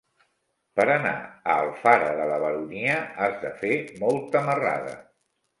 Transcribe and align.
Per 0.79 0.85
anar 0.93 1.11
a 1.33 1.57
Alfara 1.65 2.09
de 2.21 2.25
la 2.31 2.41
Baronia 2.45 2.97
has 3.21 3.39
de 3.47 3.55
fer 3.63 3.79
molta 4.07 4.43
marrada. 4.49 4.99